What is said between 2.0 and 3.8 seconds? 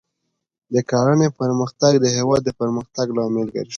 هېواد د پرمختګ لامل ګرځي.